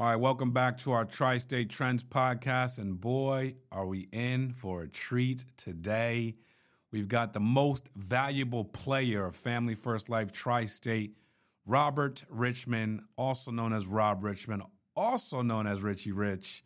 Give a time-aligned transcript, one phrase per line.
[0.00, 2.78] All right, welcome back to our Tri State Trends podcast.
[2.78, 6.36] And boy, are we in for a treat today.
[6.90, 11.18] We've got the most valuable player of Family First Life Tri State,
[11.66, 14.62] Robert Richman, also known as Rob Richman,
[14.96, 16.64] also known as Richie Rich,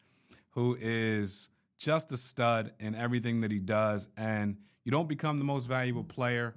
[0.51, 4.07] who is just a stud in everything that he does.
[4.17, 6.55] And you don't become the most valuable player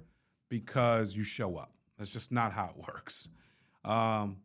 [0.48, 1.72] because you show up.
[1.98, 3.30] That's just not how it works.
[3.84, 4.36] Um,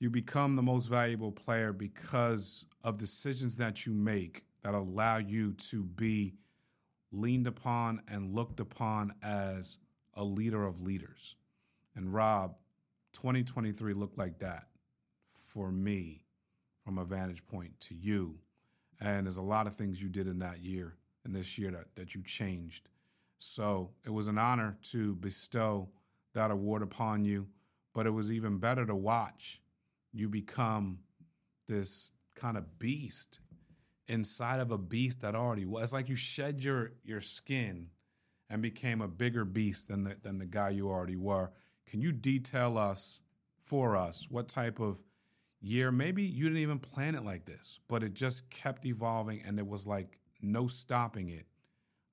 [0.00, 5.52] you become the most valuable player because of decisions that you make that allow you
[5.52, 6.34] to be
[7.10, 9.78] leaned upon and looked upon as
[10.14, 11.36] a leader of leaders.
[11.94, 12.56] And Rob,
[13.12, 14.68] 2023 looked like that
[15.32, 16.24] for me
[16.84, 18.38] from a vantage point to you.
[19.00, 21.94] And there's a lot of things you did in that year and this year that,
[21.96, 22.88] that you changed.
[23.36, 25.88] So it was an honor to bestow
[26.34, 27.48] that award upon you,
[27.94, 29.60] but it was even better to watch
[30.12, 31.00] you become
[31.66, 33.40] this kind of beast
[34.06, 35.84] inside of a beast that already was.
[35.84, 37.90] It's like you shed your your skin
[38.50, 41.52] and became a bigger beast than the than the guy you already were.
[41.86, 43.20] Can you detail us
[43.60, 45.02] for us what type of
[45.60, 49.58] year maybe you didn't even plan it like this, but it just kept evolving and
[49.58, 51.46] there was like no stopping it.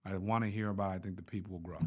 [0.06, 0.96] I want to hear about it.
[0.96, 1.80] I think the people will grow.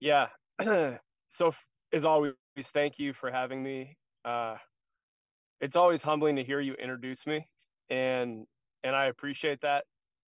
[0.00, 0.28] Yeah.
[1.28, 1.52] so
[1.92, 2.34] as always,
[2.64, 4.56] thank you for having me uh,
[5.60, 7.46] it's always humbling to hear you introduce me,
[7.88, 8.46] and
[8.84, 9.84] and I appreciate that.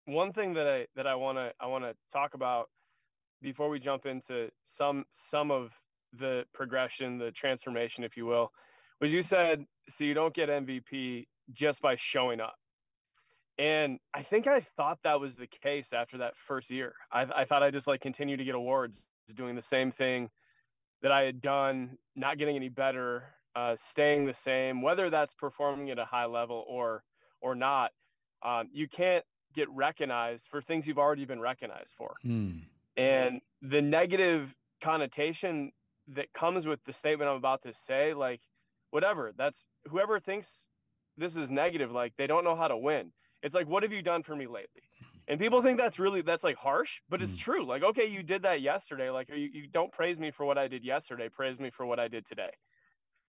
[0.06, 2.70] One thing that I that I want to I want to talk about
[3.42, 5.72] before we jump into some some of
[6.20, 8.52] the progression, the transformation, if you will,
[9.00, 12.56] was you said so you don't get MVP just by showing up.
[13.58, 16.94] And I think I thought that was the case after that first year.
[17.12, 19.06] I, I thought I just like continue to get awards,
[19.36, 20.30] doing the same thing
[21.02, 23.24] that I had done, not getting any better,
[23.56, 27.04] uh, staying the same, whether that's performing at a high level or
[27.42, 27.92] or not.
[28.44, 32.16] Um, you can't get recognized for things you've already been recognized for.
[32.24, 32.52] Hmm.
[32.98, 34.54] And the negative
[34.84, 35.72] connotation
[36.10, 38.42] that comes with the statement I'm about to say, like,
[38.92, 40.66] whatever, that's whoever thinks
[41.18, 43.12] this is negative, like, they don't know how to win.
[43.44, 44.84] It's like, what have you done for me lately?
[45.28, 47.40] And people think that's really, that's like harsh, but it's hmm.
[47.40, 47.66] true.
[47.66, 49.10] Like, okay, you did that yesterday.
[49.10, 52.00] Like, you, you don't praise me for what I did yesterday, praise me for what
[52.00, 52.52] I did today.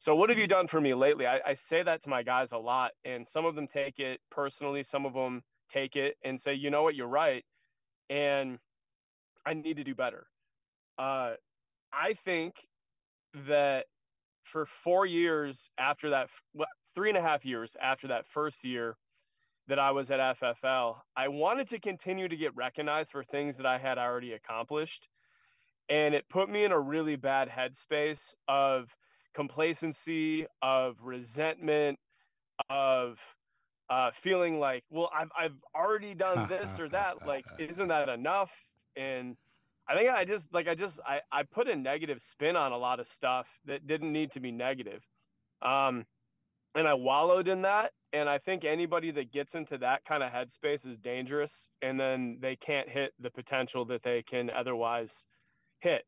[0.03, 1.29] So, what have you done for me lately?
[1.29, 4.19] I, I, say that to my guys a lot, and some of them take it
[4.33, 7.45] personally, some of them take it and say, you know what, you're right,
[8.11, 8.59] and
[9.47, 10.27] I need to do better.
[10.99, 11.35] Uh,
[11.93, 12.55] I think
[13.47, 13.85] that
[14.43, 16.31] for four years after that,
[16.97, 18.97] three and a half years after that first year
[19.69, 23.67] that I was at FFL, I wanted to continue to get recognized for things that
[23.67, 25.09] I had already accomplished.
[25.89, 28.93] And it put me in a really bad headspace of
[29.35, 31.99] complacency, of resentment,
[32.71, 33.19] of
[33.91, 37.27] uh, feeling like, well, I've I've already done this or that.
[37.27, 38.51] Like, isn't that enough?
[38.97, 39.37] And
[39.89, 42.79] I think I just like I just I I put a negative spin on a
[42.79, 45.03] lot of stuff that didn't need to be negative.
[45.61, 46.07] Um,
[46.75, 47.93] and I wallowed in that.
[48.15, 52.39] And I think anybody that gets into that kind of headspace is dangerous, and then
[52.41, 55.25] they can't hit the potential that they can otherwise
[55.81, 56.05] hit.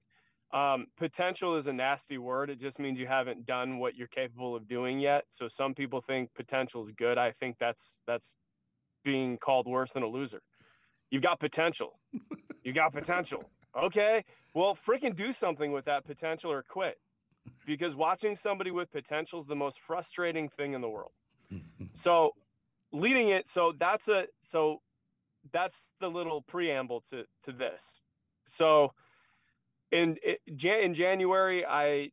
[0.55, 2.49] Um, potential is a nasty word.
[2.49, 5.25] It just means you haven't done what you're capable of doing yet.
[5.33, 7.19] So some people think potential is good.
[7.19, 8.37] I think that's that's
[9.05, 10.41] being called worse than a loser.
[11.11, 11.99] You've got potential.
[12.63, 13.45] You got potential.
[13.77, 14.25] Okay.
[14.55, 16.99] Well, freaking do something with that potential or quit.
[17.67, 21.13] Because watching somebody with potential is the most frustrating thing in the world.
[21.97, 22.33] So
[22.93, 24.81] leading it, so that's a so
[25.53, 28.03] that's the little preamble to to this.
[28.45, 28.93] So
[29.95, 30.17] in
[30.59, 32.11] in January, I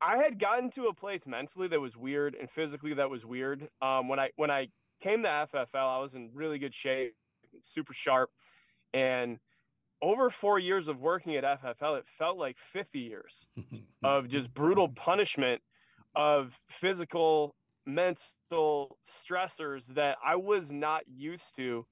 [0.00, 3.68] I had gotten to a place mentally that was weird and physically that was weird.
[3.80, 4.68] Um, when I when I
[5.00, 7.14] came to FFL, I was in really good shape,
[7.62, 8.30] super sharp,
[8.92, 9.38] and
[10.02, 13.46] over four years of working at FFL, it felt like 50 years
[14.02, 15.62] of just brutal punishment
[16.16, 17.54] of physical,
[17.86, 21.86] mental stressors that I was not used to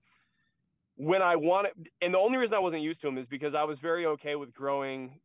[1.01, 3.65] when I wanted, and the only reason I wasn't used to them is because I
[3.65, 5.19] was very okay with growing.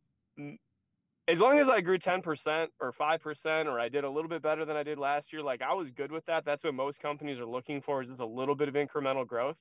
[1.28, 4.64] As long as I grew 10% or 5%, or I did a little bit better
[4.64, 6.46] than I did last year, like I was good with that.
[6.46, 9.58] That's what most companies are looking for is just a little bit of incremental growth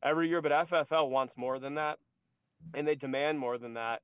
[0.00, 0.40] every year.
[0.40, 1.98] But FFL wants more than that,
[2.74, 4.02] and they demand more than that,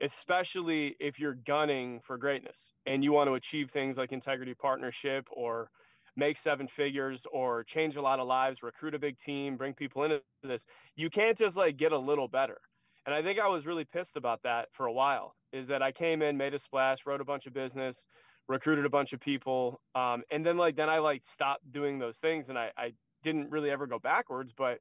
[0.00, 5.28] especially if you're gunning for greatness and you want to achieve things like integrity partnership
[5.30, 5.68] or
[6.16, 10.04] make seven figures or change a lot of lives, recruit a big team, bring people
[10.04, 10.66] into this.
[10.96, 12.58] You can't just like get a little better.
[13.04, 15.36] And I think I was really pissed about that for a while.
[15.52, 18.06] Is that I came in, made a splash, wrote a bunch of business,
[18.48, 19.80] recruited a bunch of people.
[19.94, 22.92] Um, and then like then I like stopped doing those things and I, I
[23.22, 24.78] didn't really ever go backwards, but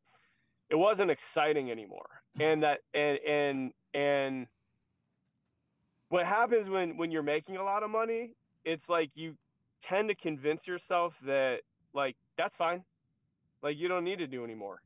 [0.69, 2.21] it wasn't exciting anymore.
[2.39, 4.47] And that and and and
[6.09, 8.31] what happens when when you're making a lot of money,
[8.63, 9.35] it's like you
[9.81, 11.61] tend to convince yourself that
[11.93, 12.83] like that's fine.
[13.61, 14.81] Like you don't need to do anymore.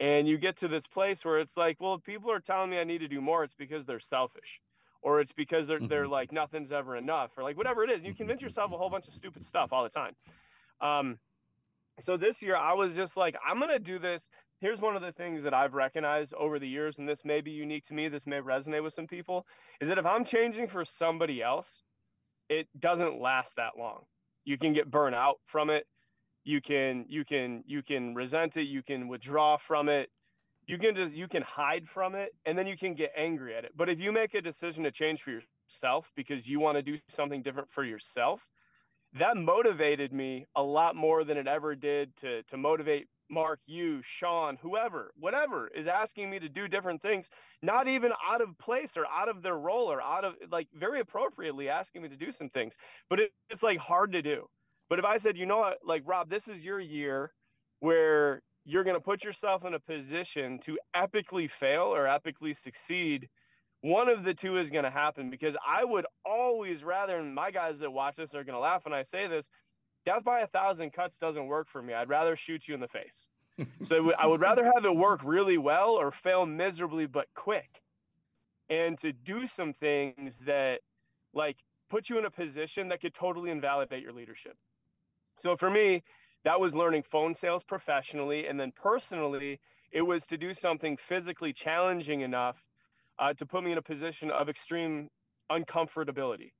[0.00, 2.78] And you get to this place where it's like, well, if people are telling me
[2.78, 4.60] I need to do more, it's because they're selfish.
[5.02, 6.12] Or it's because they're they're mm-hmm.
[6.12, 8.02] like nothing's ever enough, or like whatever it is.
[8.02, 10.16] You convince yourself a whole bunch of stupid stuff all the time.
[10.80, 11.18] Um,
[12.00, 14.28] so this year I was just like, I'm gonna do this.
[14.60, 17.50] Here's one of the things that I've recognized over the years, and this may be
[17.50, 18.08] unique to me.
[18.08, 19.46] This may resonate with some people.
[19.80, 21.82] Is that if I'm changing for somebody else,
[22.48, 24.04] it doesn't last that long.
[24.44, 25.86] You can get burnt out from it.
[26.44, 28.64] You can you can you can resent it.
[28.64, 30.10] You can withdraw from it.
[30.66, 33.64] You can just you can hide from it and then you can get angry at
[33.64, 33.72] it.
[33.76, 36.98] But if you make a decision to change for yourself because you want to do
[37.08, 38.40] something different for yourself
[39.18, 44.00] that motivated me a lot more than it ever did to to motivate Mark, you,
[44.02, 47.30] Sean, whoever, whatever is asking me to do different things,
[47.62, 51.00] not even out of place or out of their role or out of like very
[51.00, 52.76] appropriately asking me to do some things.
[53.10, 54.46] But it, it's like hard to do.
[54.90, 57.32] But if I said, you know what, like Rob, this is your year
[57.80, 63.28] where you're going to put yourself in a position to epically fail or epically succeed,
[63.82, 67.50] one of the two is going to happen because I would always rather, and my
[67.50, 69.50] guys that watch this are going to laugh when I say this,
[70.04, 71.94] death by a thousand cuts doesn't work for me.
[71.94, 73.28] I'd rather shoot you in the face.
[73.84, 77.82] so I would rather have it work really well or fail miserably but quick.
[78.68, 80.80] And to do some things that
[81.32, 81.56] like
[81.90, 84.56] put you in a position that could totally invalidate your leadership.
[85.38, 86.02] So for me,
[86.44, 88.46] that was learning phone sales professionally.
[88.46, 89.60] And then personally,
[89.92, 92.56] it was to do something physically challenging enough
[93.18, 95.08] uh, to put me in a position of extreme
[95.50, 96.52] uncomfortability.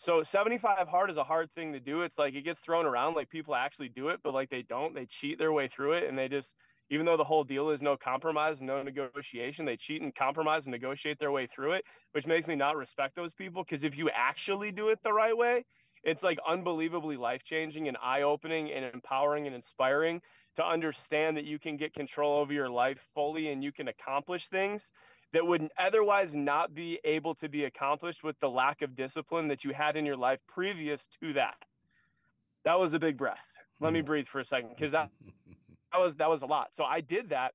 [0.00, 2.00] So 75 hard is a hard thing to do.
[2.00, 4.94] It's like it gets thrown around like people actually do it, but like they don't.
[4.94, 6.56] They cheat their way through it and they just
[6.88, 10.72] even though the whole deal is no compromise, no negotiation, they cheat and compromise and
[10.72, 14.08] negotiate their way through it, which makes me not respect those people because if you
[14.08, 15.66] actually do it the right way,
[16.02, 20.22] it's like unbelievably life changing and eye opening and empowering and inspiring
[20.56, 24.48] to understand that you can get control over your life fully and you can accomplish
[24.48, 24.92] things
[25.32, 29.64] that would otherwise not be able to be accomplished with the lack of discipline that
[29.64, 31.56] you had in your life previous to that.
[32.64, 33.38] That was a big breath.
[33.80, 35.10] Let me breathe for a second because that
[35.92, 36.68] that was that was a lot.
[36.72, 37.52] So I did that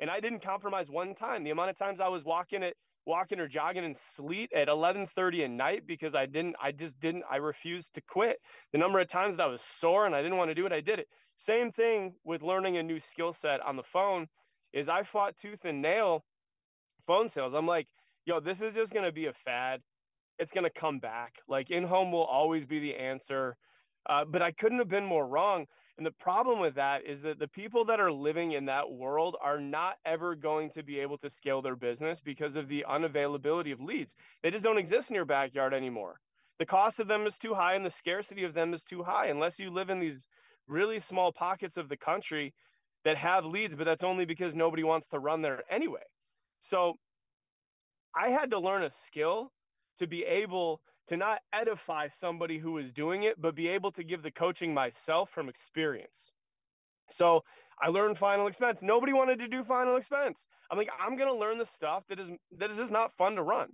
[0.00, 1.44] and I didn't compromise one time.
[1.44, 2.76] The amount of times I was walking it
[3.06, 7.24] walking or jogging in sleet at 11:30 at night because I didn't I just didn't
[7.30, 8.40] I refused to quit.
[8.72, 10.72] The number of times that I was sore and I didn't want to do it,
[10.72, 11.08] I did it.
[11.36, 14.26] Same thing with learning a new skill set on the phone
[14.72, 16.24] is I fought tooth and nail
[17.08, 17.54] phone sales.
[17.54, 17.88] I'm like,
[18.24, 19.80] yo, this is just to be a fad.
[20.38, 21.32] It's to come back.
[21.48, 23.56] Like in home will always be the answer.
[24.08, 25.66] Uh, but I couldn't have been more wrong
[25.98, 29.36] and the problem with that is that the people that are living in that world
[29.42, 33.72] are not ever going to be able to scale their business because of the unavailability
[33.72, 34.14] of leads.
[34.42, 36.20] They just don't exist in your backyard anymore.
[36.60, 39.26] The cost of them is too high and the scarcity of them is too high
[39.26, 40.28] unless you live in these
[40.68, 42.54] really small pockets of the country
[43.04, 46.02] that have leads, but that's only because nobody wants to run there anyway.
[46.60, 46.98] So
[48.14, 49.52] I had to learn a skill
[49.98, 54.04] to be able to not edify somebody who is doing it, but be able to
[54.04, 56.32] give the coaching myself from experience.
[57.10, 57.44] So
[57.80, 58.82] I learned final expense.
[58.82, 60.46] Nobody wanted to do final expense.
[60.70, 63.42] I'm like, I'm gonna learn the stuff that is that is just not fun to
[63.42, 63.70] run.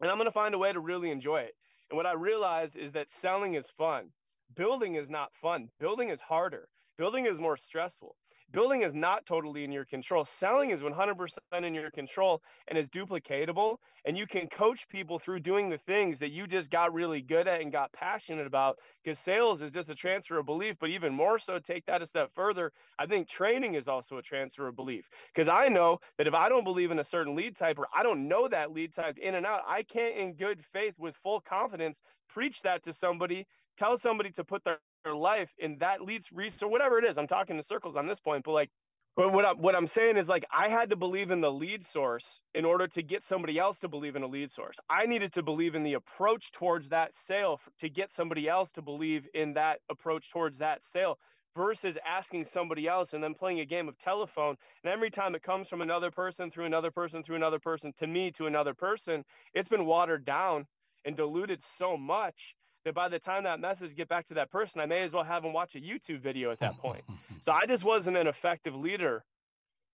[0.00, 1.54] And I'm gonna find a way to really enjoy it.
[1.90, 4.10] And what I realized is that selling is fun.
[4.56, 5.68] Building is not fun.
[5.78, 6.68] Building is harder.
[6.98, 8.16] Building is more stressful
[8.52, 10.24] building is not totally in your control.
[10.24, 11.28] Selling is 100%
[11.64, 13.76] in your control and is duplicatable.
[14.04, 17.48] And you can coach people through doing the things that you just got really good
[17.48, 18.78] at and got passionate about.
[19.02, 22.06] Because sales is just a transfer of belief, but even more so, take that a
[22.06, 22.72] step further.
[22.98, 25.08] I think training is also a transfer of belief.
[25.34, 28.02] Because I know that if I don't believe in a certain lead type or I
[28.02, 31.40] don't know that lead type in and out, I can't, in good faith, with full
[31.40, 34.78] confidence, preach that to somebody tell somebody to put their
[35.14, 37.18] life and that leads research, whatever it is.
[37.18, 38.70] I'm talking in circles on this point, but like,
[39.16, 41.84] but what I'm, what I'm saying is like, I had to believe in the lead
[41.84, 44.78] source in order to get somebody else to believe in a lead source.
[44.90, 48.82] I needed to believe in the approach towards that sale to get somebody else to
[48.82, 51.18] believe in that approach towards that sale
[51.56, 54.56] versus asking somebody else and then playing a game of telephone.
[54.84, 58.06] And every time it comes from another person through another person through another person to
[58.06, 60.66] me to another person, it's been watered down
[61.06, 62.55] and diluted so much
[62.86, 65.24] that by the time that message get back to that person, I may as well
[65.24, 67.02] have them watch a YouTube video at that point.
[67.40, 69.24] so I just wasn't an effective leader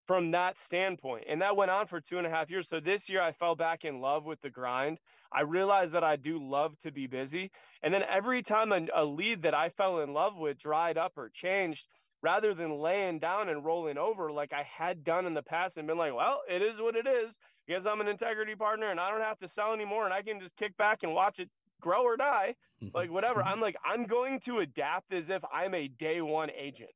[0.08, 1.26] from that standpoint.
[1.30, 2.68] And that went on for two and a half years.
[2.68, 4.98] So this year I fell back in love with the grind.
[5.32, 7.52] I realized that I do love to be busy.
[7.84, 11.14] And then every time a, a lead that I fell in love with dried up
[11.16, 11.86] or changed,
[12.24, 15.88] rather than laying down and rolling over like I had done in the past and
[15.88, 17.38] been like, well, it is what it is.
[17.68, 20.40] Because I'm an integrity partner and I don't have to sell anymore and I can
[20.40, 22.96] just kick back and watch it grow or die, mm-hmm.
[22.96, 23.42] like whatever.
[23.42, 23.50] Mm-hmm.
[23.50, 26.92] I'm like, I'm going to adapt as if I'm a day one agent.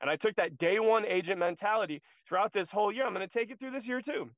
[0.00, 3.06] And I took that day one agent mentality throughout this whole year.
[3.06, 4.30] I'm going to take it through this year too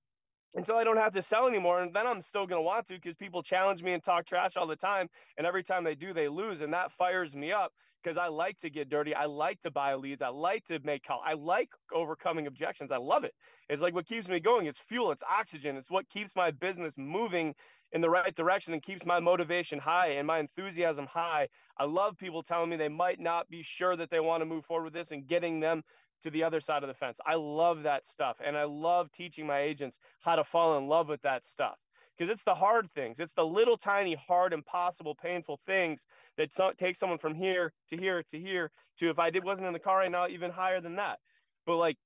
[0.55, 1.83] until I don't have to sell anymore.
[1.83, 4.57] And then I'm still going to want to because people challenge me and talk trash
[4.57, 5.09] all the time.
[5.37, 6.61] And every time they do, they lose.
[6.61, 7.73] And that fires me up
[8.03, 9.15] because I like to get dirty.
[9.15, 10.23] I like to buy leads.
[10.23, 11.21] I like to make call.
[11.25, 12.93] I like overcoming objections.
[12.93, 13.35] I love it.
[13.69, 14.67] It's like what keeps me going.
[14.67, 15.11] It's fuel.
[15.11, 15.77] It's oxygen.
[15.77, 17.55] It's what keeps my business moving
[17.93, 21.49] in the right direction and keeps my motivation high and my enthusiasm high.
[21.79, 24.65] I love people telling me they might not be sure that they want to move
[24.65, 25.83] forward with this and getting them
[26.23, 27.19] to the other side of the fence.
[27.25, 28.39] I love that stuff.
[28.45, 31.77] And I love teaching my agents how to fall in love with that stuff
[32.17, 33.21] because it's the hard things.
[33.21, 37.97] It's the little tiny, hard, impossible, painful things that so- take someone from here to
[37.97, 40.81] here to here to if I did wasn't in the car right now, even higher
[40.81, 41.19] than that.
[41.67, 41.97] But like,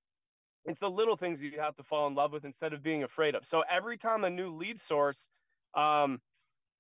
[0.65, 3.35] it's the little things you have to fall in love with instead of being afraid
[3.35, 3.47] of.
[3.47, 5.29] So every time a new lead source
[5.75, 6.21] um,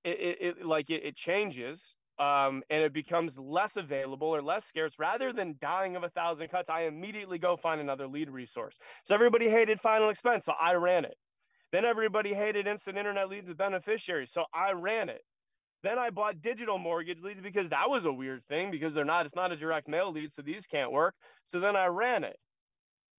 [0.04, 4.66] it, it, it like it, it changes um, and it becomes less available or less
[4.66, 4.94] scarce.
[4.98, 8.78] Rather than dying of a thousand cuts i immediately go find another lead resource.
[9.04, 11.16] So everybody hated final expense so i ran it.
[11.72, 15.22] Then everybody hated instant internet leads with beneficiaries so i ran it.
[15.82, 19.26] Then i bought digital mortgage leads because that was a weird thing because they're not
[19.26, 21.14] it's not a direct mail lead so these can't work.
[21.46, 22.36] So then i ran it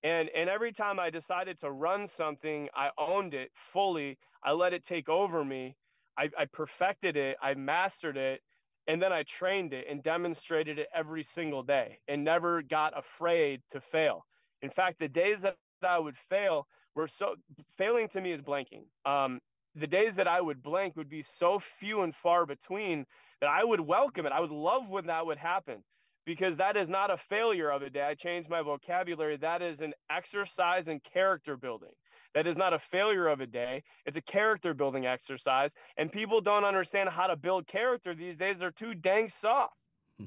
[0.04, 4.18] and and every time i decided to run something i owned it fully.
[4.44, 5.76] I let it take over me.
[6.18, 7.38] I, I perfected it.
[7.44, 8.42] I mastered it.
[8.88, 13.62] And then i trained it and demonstrated it every single day and never got afraid
[13.72, 14.26] to fail.
[14.62, 17.36] In fact the days that i would fail were so
[17.78, 18.86] failing to me is blanking.
[19.06, 19.40] Um,
[19.76, 23.06] the days that i would blank would be so few and far between
[23.42, 24.32] that i would welcome it.
[24.34, 25.84] I would love when that would happen
[26.26, 28.04] because that is not a failure of a day.
[28.04, 29.38] I changed my vocabulary.
[29.38, 31.94] That is an exercise in character building.
[32.34, 33.84] That is not a failure of a day.
[34.06, 35.74] It's a character building exercise.
[35.98, 38.60] And people don't understand how to build character these days.
[38.60, 39.76] They're too dang soft.
[40.18, 40.26] Hmm.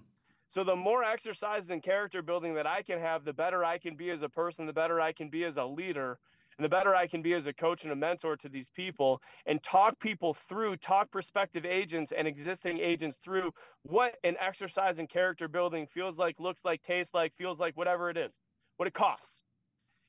[0.49, 3.97] So the more exercises in character building that I can have, the better I can
[3.97, 6.19] be as a person, the better I can be as a leader
[6.59, 9.21] and the better I can be as a coach and a mentor to these people
[9.47, 15.07] and talk people through, talk prospective agents and existing agents through what an exercise in
[15.07, 18.39] character building feels like, looks like, tastes like, feels like, whatever it is,
[18.77, 19.43] what it costs.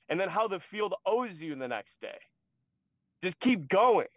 [0.10, 2.18] And then how the field owes you the next day.
[3.24, 4.08] Just keep going.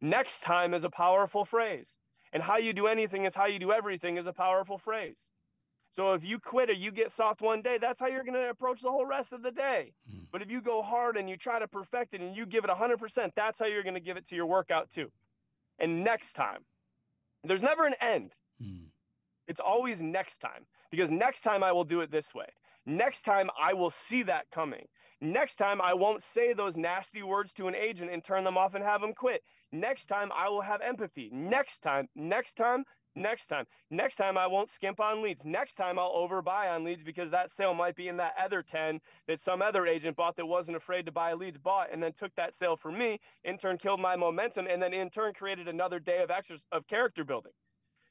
[0.00, 1.98] Next time is a powerful phrase.
[2.32, 5.28] And how you do anything is how you do everything is a powerful phrase.
[5.94, 8.50] So if you quit or you get soft one day, that's how you're going to
[8.50, 9.92] approach the whole rest of the day.
[10.12, 10.26] Mm.
[10.32, 12.70] But if you go hard and you try to perfect it and you give it
[12.70, 15.08] 100%, that's how you're going to give it to your workout too.
[15.78, 16.64] And next time,
[17.44, 18.32] there's never an end.
[18.60, 18.86] Mm.
[19.46, 22.48] It's always next time because next time I will do it this way.
[22.86, 24.88] Next time I will see that coming.
[25.20, 28.74] Next time I won't say those nasty words to an agent and turn them off
[28.74, 29.42] and have them quit.
[29.70, 31.30] Next time I will have empathy.
[31.32, 32.84] Next time, next time,
[33.16, 33.66] Next time.
[33.90, 35.44] Next time I won't skimp on leads.
[35.44, 39.00] Next time I'll overbuy on leads because that sale might be in that other 10
[39.28, 42.34] that some other agent bought that wasn't afraid to buy leads bought and then took
[42.34, 46.00] that sale for me, in turn killed my momentum and then in turn created another
[46.00, 47.52] day of extra of character building.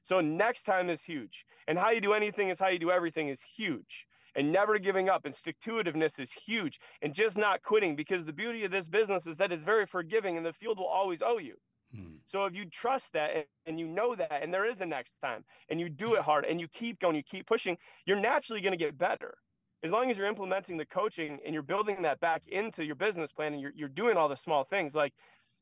[0.03, 1.45] So next time is huge.
[1.67, 4.05] And how you do anything is how you do everything is huge.
[4.35, 6.79] And never giving up and stick to itiveness is huge.
[7.01, 10.37] And just not quitting because the beauty of this business is that it's very forgiving
[10.37, 11.55] and the field will always owe you.
[11.95, 12.15] Hmm.
[12.25, 15.13] So if you trust that and, and, you know that, and there is a next
[15.21, 18.61] time, and you do it hard and you keep going, you keep pushing, you're naturally
[18.61, 19.35] going to get better.
[19.83, 23.33] As long as you're implementing the coaching and you're building that back into your business
[23.33, 25.13] plan and you're, you're doing all the small things, like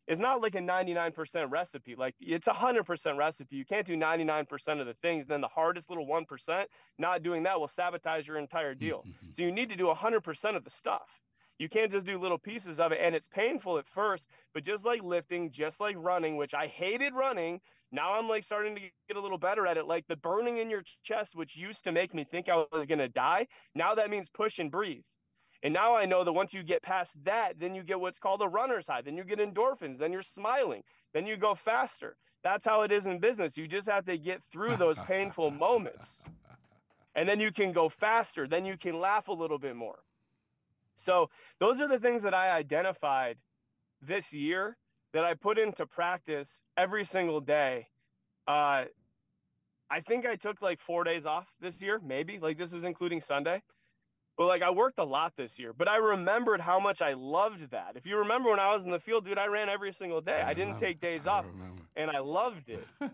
[0.08, 1.96] it's not like a 99% recipe.
[1.96, 3.56] Like it's a 100% recipe.
[3.56, 5.26] You can't do 99% of the things.
[5.26, 6.66] Then the hardest little 1%,
[6.98, 9.04] not doing that will sabotage your entire mm, deal.
[9.08, 9.34] Mm, mm.
[9.34, 11.21] so you need to do 100% of the stuff.
[11.62, 12.98] You can't just do little pieces of it.
[13.04, 17.14] And it's painful at first, but just like lifting, just like running, which I hated
[17.14, 17.62] running.
[17.92, 19.86] Now I'm like starting to get a little better at it.
[19.86, 22.98] Like the burning in your chest, which used to make me think I was going
[22.98, 23.46] to die.
[23.76, 25.04] Now that means push and breathe.
[25.62, 28.42] And now I know that once you get past that, then you get what's called
[28.42, 29.04] a runner's high.
[29.04, 30.00] Then you get endorphins.
[30.00, 30.82] Then you're smiling.
[31.14, 32.18] Then you go faster.
[32.44, 33.56] That's how it is in business.
[33.56, 36.24] You just have to get through those painful moments.
[37.14, 38.48] And then you can go faster.
[38.48, 40.00] Then you can laugh a little bit more.
[41.02, 41.30] So
[41.60, 43.38] those are the things that I identified
[44.02, 44.78] this year
[45.14, 47.88] that I put into practice every single day.
[48.48, 48.86] Uh,
[49.90, 53.22] I think I took like four days off this year, maybe like this is including
[53.22, 53.62] Sunday.
[54.38, 57.70] But like I worked a lot this year, but I remembered how much I loved
[57.72, 57.94] that.
[57.96, 60.42] If you remember when I was in the field, dude, I ran every single day.
[60.42, 61.84] I, I didn't take days I off, remember.
[61.98, 62.88] and I loved it.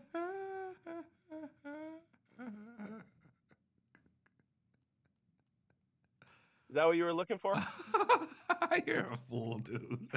[6.77, 7.53] that what you were looking for?
[8.87, 10.07] You're a fool, dude.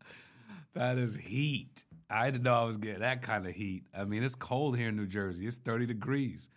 [0.74, 1.84] that is heat.
[2.08, 3.84] I didn't know I was getting that kind of heat.
[3.96, 5.46] I mean, it's cold here in New Jersey.
[5.46, 6.50] It's 30 degrees.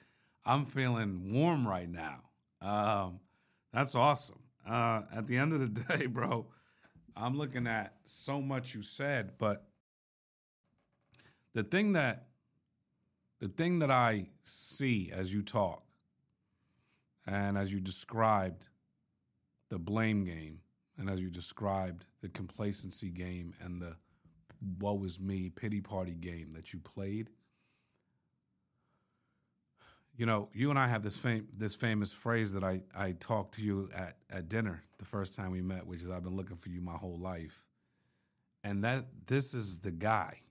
[0.45, 2.21] I'm feeling warm right now.
[2.61, 3.21] Um,
[3.73, 4.39] that's awesome.
[4.67, 6.45] Uh, at the end of the day, bro,
[7.15, 9.65] I'm looking at so much you said, but
[11.53, 12.25] the thing that
[13.39, 15.83] the thing that I see as you talk
[17.25, 18.67] and as you described
[19.69, 20.59] the blame game
[20.97, 23.95] and as you described the complacency game and the
[24.79, 27.29] woe is me pity party game that you played
[30.19, 33.53] you know, you and I have this fam- this famous phrase that I, I talked
[33.53, 36.57] to you at, at dinner the first time we met, which is I've been looking
[36.57, 37.65] for you my whole life.
[38.61, 40.41] And that this is the guy.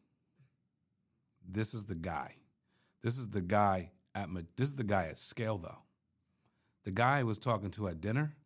[1.46, 2.37] This is the guy.
[3.02, 5.82] This is the guy at this is the guy at scale though.
[6.84, 8.37] The guy I was talking to at dinner,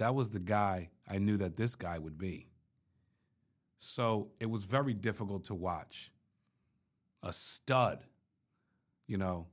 [0.00, 2.48] that was the guy I knew that this guy would be.
[3.76, 6.10] So it was very difficult to watch
[7.22, 8.00] a stud,
[9.06, 9.48] you know,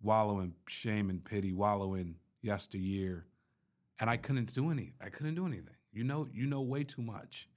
[0.00, 3.26] wallow in shame and pity, wallow in yesteryear,
[3.98, 4.94] and I couldn't do any.
[5.00, 5.74] I couldn't do anything.
[5.92, 7.48] You know, you know way too much.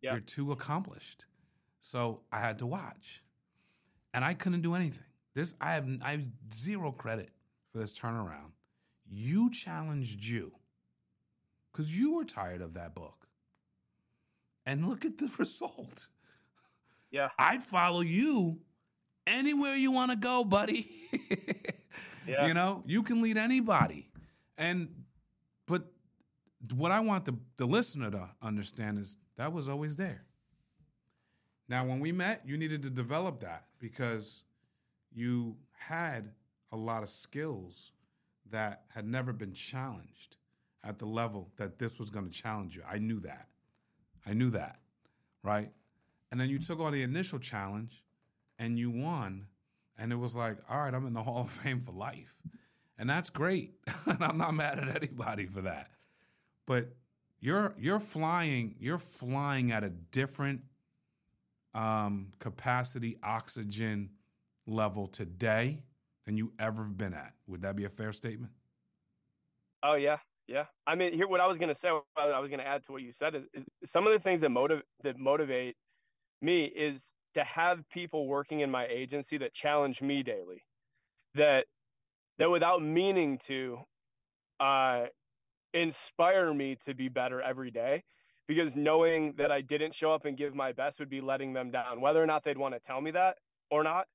[0.00, 1.26] You're too accomplished.
[1.80, 3.22] So I had to watch,
[4.14, 5.04] and I couldn't do anything.
[5.34, 7.28] This I have I have zero credit
[7.70, 8.52] for this turnaround.
[9.06, 10.52] You challenged you
[11.72, 13.26] because you were tired of that book,
[14.66, 16.08] and look at the result.
[17.10, 18.60] Yeah, I'd follow you
[19.26, 20.90] anywhere you want to go, buddy.
[22.26, 22.46] yeah.
[22.46, 24.08] You know, you can lead anybody.
[24.56, 25.04] And
[25.66, 25.84] but
[26.74, 30.24] what I want the, the listener to understand is that was always there.
[31.68, 34.42] Now, when we met, you needed to develop that because
[35.12, 36.32] you had
[36.70, 37.92] a lot of skills
[38.50, 40.36] that had never been challenged
[40.84, 42.82] at the level that this was going to challenge you.
[42.88, 43.48] I knew that.
[44.26, 44.78] I knew that,
[45.42, 45.70] right?
[46.30, 48.04] And then you took on the initial challenge
[48.58, 49.46] and you won.
[49.98, 52.36] And it was like, all right, I'm in the Hall of Fame for life.
[52.98, 53.74] And that's great.
[54.06, 55.90] and I'm not mad at anybody for that.
[56.66, 56.94] But
[57.40, 60.62] you're you're flying, you're flying at a different
[61.74, 64.10] um, capacity oxygen
[64.66, 65.82] level today
[66.24, 67.34] than you ever have been at.
[67.48, 68.52] Would that be a fair statement?
[69.82, 70.64] Oh yeah, yeah.
[70.86, 73.12] I mean, here what I was gonna say, I was gonna add to what you
[73.12, 75.76] said is, is some of the things that motivate that motivate
[76.40, 80.62] me is to have people working in my agency that challenge me daily
[81.34, 81.66] that
[82.38, 83.78] that without meaning to
[84.60, 85.06] uh,
[85.74, 88.02] inspire me to be better every day
[88.48, 91.70] because knowing that I didn't show up and give my best would be letting them
[91.70, 93.38] down whether or not they'd want to tell me that
[93.70, 94.06] or not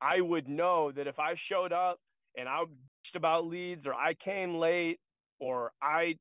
[0.00, 1.98] I would know that if I showed up
[2.36, 4.98] and I bitched about leads or I came late
[5.40, 6.16] or I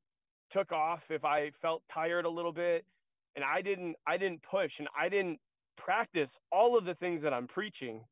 [0.51, 2.85] took off if I felt tired a little bit
[3.35, 5.39] and I didn't I didn't push and I didn't
[5.77, 8.05] practice all of the things that I'm preaching,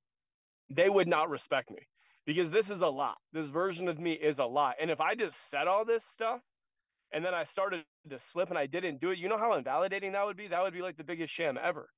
[0.69, 1.87] they would not respect me
[2.25, 3.17] because this is a lot.
[3.33, 4.75] This version of me is a lot.
[4.81, 6.41] And if I just said all this stuff
[7.13, 10.13] and then I started to slip and I didn't do it, you know how invalidating
[10.13, 10.47] that would be?
[10.47, 11.89] That would be like the biggest sham ever.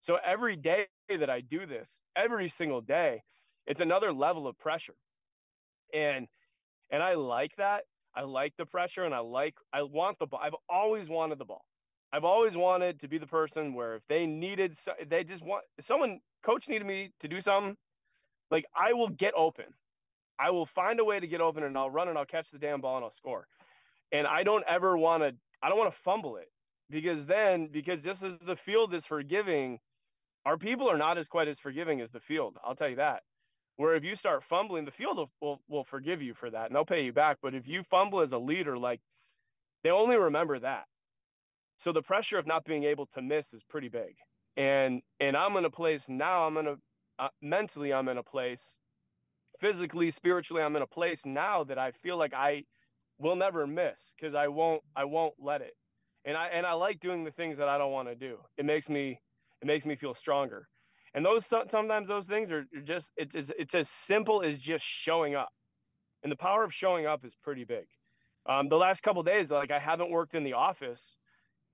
[0.00, 3.22] So every day that I do this, every single day,
[3.66, 4.94] it's another level of pressure.
[5.94, 6.26] And
[6.90, 7.84] and I like that.
[8.18, 10.40] I like the pressure and I like I want the ball.
[10.42, 11.64] I've always wanted the ball.
[12.12, 14.76] I've always wanted to be the person where if they needed,
[15.08, 17.76] they just want someone, coach needed me to do something,
[18.50, 19.66] like I will get open.
[20.40, 22.58] I will find a way to get open and I'll run and I'll catch the
[22.58, 23.46] damn ball and I'll score.
[24.10, 26.48] And I don't ever want to, I don't want to fumble it
[26.90, 29.78] because then, because just as the field is forgiving,
[30.44, 32.56] our people are not as quite as forgiving as the field.
[32.64, 33.22] I'll tell you that.
[33.78, 36.76] Where if you start fumbling, the field will, will, will forgive you for that and
[36.76, 37.38] they'll pay you back.
[37.42, 39.00] But if you fumble as a leader, like
[39.84, 40.86] they only remember that
[41.78, 44.16] so the pressure of not being able to miss is pretty big.
[44.56, 46.46] And and I'm in a place now.
[46.46, 46.76] I'm in a
[47.20, 47.94] uh, mentally.
[47.94, 48.76] I'm in a place,
[49.60, 50.62] physically, spiritually.
[50.62, 52.64] I'm in a place now that I feel like I
[53.18, 54.82] will never miss because I won't.
[54.96, 55.74] I won't let it.
[56.24, 58.38] And I and I like doing the things that I don't want to do.
[58.58, 59.20] It makes me.
[59.62, 60.68] It makes me feel stronger.
[61.18, 65.34] And those sometimes those things are just it's it's, it's as simple as just showing
[65.34, 65.48] up.
[66.22, 67.86] And the power of showing up is pretty big.
[68.48, 71.16] Um, the last couple days, like I haven't worked in the office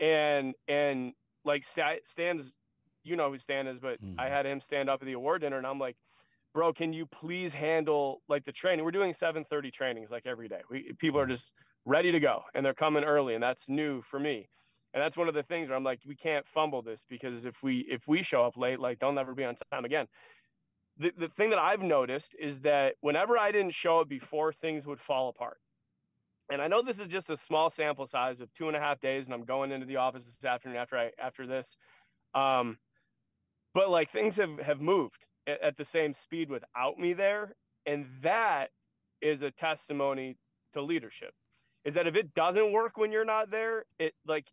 [0.00, 1.12] and and
[1.44, 2.56] like Stan's,
[3.02, 4.14] you know who Stan is, but mm.
[4.18, 5.96] I had him stand up at the award dinner, and I'm like,
[6.54, 8.82] bro, can you please handle like the training?
[8.82, 10.62] We're doing 7:30 trainings like every day.
[10.70, 11.52] We people are just
[11.84, 14.48] ready to go and they're coming early and that's new for me.
[14.94, 17.62] And that's one of the things where I'm like, we can't fumble this because if
[17.64, 20.06] we if we show up late, like they'll never be on time again.
[20.98, 24.86] The the thing that I've noticed is that whenever I didn't show up before, things
[24.86, 25.58] would fall apart.
[26.48, 29.00] And I know this is just a small sample size of two and a half
[29.00, 31.76] days, and I'm going into the office this afternoon after I after this.
[32.34, 32.78] Um,
[33.74, 38.06] but like things have have moved at, at the same speed without me there, and
[38.22, 38.70] that
[39.20, 40.36] is a testimony
[40.74, 41.32] to leadership.
[41.84, 44.46] Is that if it doesn't work when you're not there, it like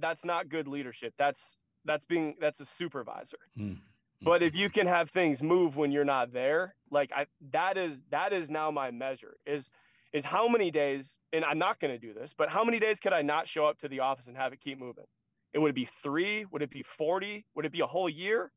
[0.00, 1.14] that's not good leadership.
[1.18, 3.38] That's that's being that's a supervisor.
[3.58, 3.78] Mm.
[4.22, 8.00] But if you can have things move when you're not there, like I that is
[8.10, 9.70] that is now my measure is
[10.12, 13.00] is how many days and I'm not going to do this, but how many days
[13.00, 15.06] could I not show up to the office and have it keep moving?
[15.52, 16.46] It would it be 3?
[16.50, 17.44] Would it be 40?
[17.54, 18.52] Would it be a whole year?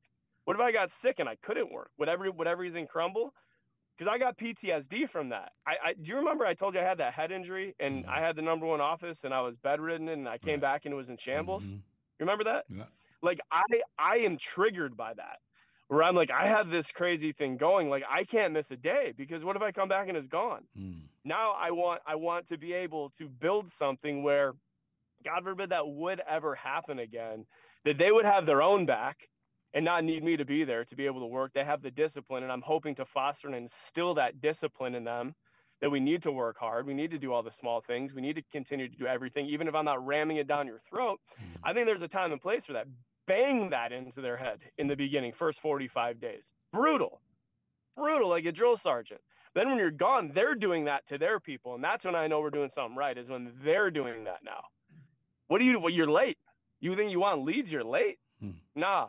[0.45, 1.91] What if I got sick and I couldn't work?
[1.97, 3.33] Would every would everything crumble?
[3.97, 5.51] Because I got PTSD from that.
[5.67, 8.05] I, I, do you remember I told you I had that head injury and.
[8.07, 10.61] I had the number one office and I was bedridden and I came right.
[10.61, 11.65] back and it was in shambles.
[11.65, 11.75] Mm-hmm.
[11.75, 12.65] You remember that?
[12.69, 12.83] Yeah.
[13.21, 13.63] Like I
[13.97, 15.37] I am triggered by that.
[15.87, 17.89] Where I'm like I have this crazy thing going.
[17.89, 20.63] Like I can't miss a day because what if I come back and it's gone?
[20.79, 21.01] Mm.
[21.23, 24.53] Now I want I want to be able to build something where,
[25.25, 27.45] God forbid that would ever happen again,
[27.85, 29.29] that they would have their own back
[29.73, 31.51] and not need me to be there to be able to work.
[31.53, 35.33] They have the discipline, and I'm hoping to foster and instill that discipline in them
[35.81, 36.85] that we need to work hard.
[36.87, 38.13] We need to do all the small things.
[38.13, 40.79] We need to continue to do everything, even if I'm not ramming it down your
[40.89, 41.19] throat.
[41.41, 41.59] Mm-hmm.
[41.63, 42.87] I think there's a time and place for that.
[43.25, 46.49] Bang that into their head in the beginning, first 45 days.
[46.71, 47.21] Brutal,
[47.97, 49.21] brutal, like a drill sergeant.
[49.55, 52.41] Then when you're gone, they're doing that to their people, and that's when I know
[52.41, 53.17] we're doing something right.
[53.17, 54.63] Is when they're doing that now.
[55.47, 55.79] What do you?
[55.79, 56.37] Well, you're late.
[56.79, 57.71] You think you want leads?
[57.71, 58.17] You're late.
[58.39, 58.51] Hmm.
[58.75, 59.07] Nah,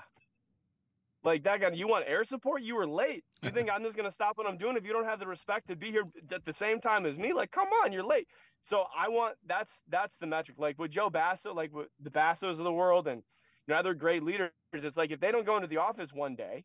[1.25, 2.63] like that guy, you want air support?
[2.63, 3.25] You were late.
[3.43, 5.69] You think I'm just gonna stop what I'm doing if you don't have the respect
[5.69, 7.33] to be here at the same time as me?
[7.33, 8.29] Like, come on, you're late.
[8.63, 10.59] So I want that's that's the metric.
[10.59, 13.23] Like with Joe Basso, like with the Bassos of the world, and
[13.67, 14.51] you know other great leaders.
[14.73, 16.65] It's like if they don't go into the office one day,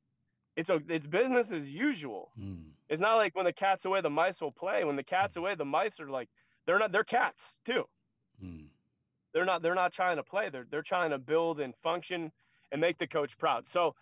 [0.56, 2.32] it's a it's business as usual.
[2.40, 2.72] Mm.
[2.90, 4.84] It's not like when the cat's away, the mice will play.
[4.84, 5.40] When the cat's mm.
[5.40, 6.30] away, the mice are like
[6.66, 7.84] they're not they're cats too.
[8.44, 8.68] Mm.
[9.34, 10.50] They're not they're not trying to play.
[10.50, 12.32] They're they're trying to build and function
[12.72, 13.68] and make the coach proud.
[13.68, 13.96] So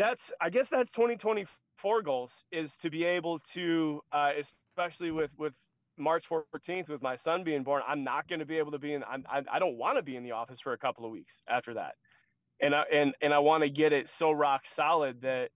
[0.00, 5.52] that's I guess that's 2024 goals is to be able to uh, especially with with
[5.98, 8.94] March 14th with my son being born I'm not going to be able to be
[8.94, 11.12] in I'm, I, I don't want to be in the office for a couple of
[11.12, 11.96] weeks after that.
[12.62, 15.50] And I, and and I want to get it so rock solid that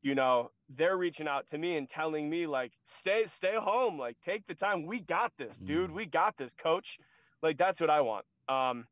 [0.00, 4.16] you know they're reaching out to me and telling me like stay stay home like
[4.24, 4.86] take the time.
[4.86, 5.90] We got this dude.
[5.90, 5.94] Mm.
[5.94, 6.96] we got this coach.
[7.42, 8.24] Like that's what I want.
[8.48, 8.86] Um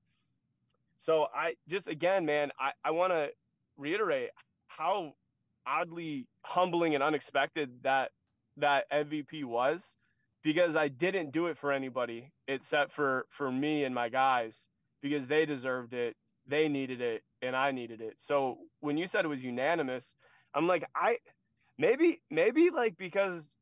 [0.98, 3.28] so I just again man I I want to
[3.78, 4.30] reiterate
[4.78, 5.12] how
[5.66, 8.10] oddly humbling and unexpected that
[8.56, 9.94] that MVP was
[10.42, 14.66] because I didn't do it for anybody except for for me and my guys
[15.02, 18.14] because they deserved it, they needed it, and I needed it.
[18.18, 20.14] So when you said it was unanimous,
[20.54, 21.18] I'm like I
[21.76, 23.54] maybe maybe like because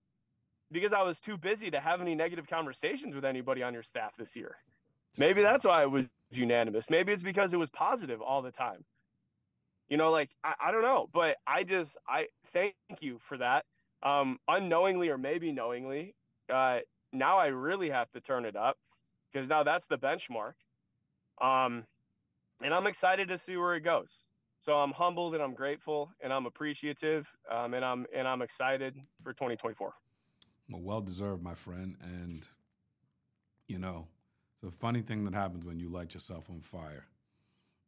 [0.70, 4.12] because I was too busy to have any negative conversations with anybody on your staff
[4.18, 4.56] this year.
[5.18, 6.90] Maybe that's why it was unanimous.
[6.90, 8.84] Maybe it's because it was positive all the time.
[9.88, 13.64] You know, like I, I don't know, but I just I thank you for that.
[14.02, 16.14] Um, unknowingly or maybe knowingly,
[16.52, 16.78] uh,
[17.12, 18.76] now I really have to turn it up
[19.32, 20.52] because now that's the benchmark.
[21.40, 21.84] Um,
[22.62, 24.22] and I'm excited to see where it goes.
[24.60, 28.96] So I'm humbled and I'm grateful and I'm appreciative um, and I'm and I'm excited
[29.22, 29.94] for 2024.
[30.68, 31.96] Well, well deserved, my friend.
[32.02, 32.48] And
[33.68, 34.08] you know,
[34.54, 37.06] it's a funny thing that happens when you light yourself on fire.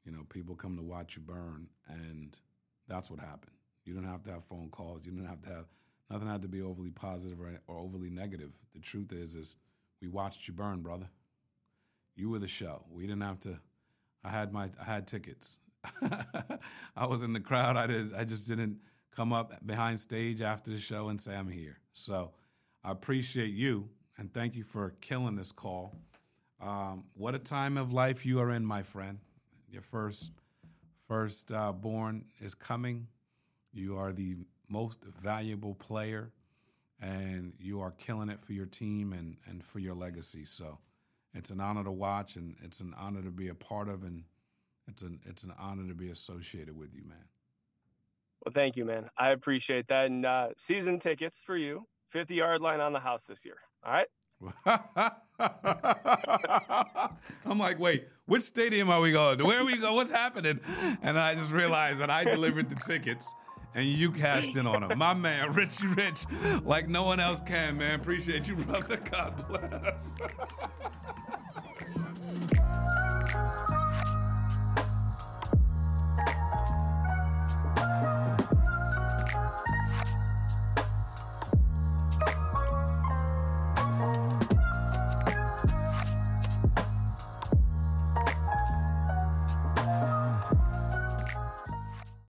[0.04, 2.38] You know, people come to watch you burn, and
[2.87, 3.52] that's what happened.
[3.84, 5.06] You don't have to have phone calls.
[5.06, 5.66] You don't have to have
[6.11, 8.52] nothing had to be overly positive or, or overly negative.
[8.74, 9.56] The truth is, is
[10.00, 11.11] we watched you burn, brother.
[12.16, 12.84] You were the show.
[12.90, 13.61] We didn't have to.
[14.24, 15.58] I had my I had tickets.
[16.96, 17.76] I was in the crowd.
[17.76, 18.14] I did.
[18.14, 18.78] I just didn't
[19.14, 21.78] come up behind stage after the show and say I'm here.
[21.92, 22.32] So
[22.84, 25.94] I appreciate you and thank you for killing this call.
[26.61, 29.18] Um, what a time of life you are in, my friend
[29.70, 30.33] your first
[31.07, 33.09] first uh, born is coming.
[33.72, 34.37] You are the
[34.68, 36.33] most valuable player,
[37.00, 40.44] and you are killing it for your team and, and for your legacy.
[40.44, 40.78] So
[41.35, 44.24] it's an honor to watch, and it's an honor to be a part of, and
[44.87, 47.28] it's an it's an honor to be associated with you, man.
[48.44, 49.11] Well, thank you, man.
[49.18, 50.07] I appreciate that.
[50.07, 53.57] And uh, season tickets for you, 50 yard line on the house this year.
[53.85, 54.07] All right.
[57.44, 59.44] I'm like, wait, which stadium are we going to?
[59.44, 59.94] Where are we going?
[59.94, 60.61] What's happening?
[61.03, 63.35] And I just realized that I delivered the tickets
[63.74, 64.98] and you cashed in on them.
[64.98, 66.24] My man, Richie Rich,
[66.62, 68.01] like no one else can, man.
[68.01, 68.96] Appreciate you, brother.
[68.96, 70.16] God bless.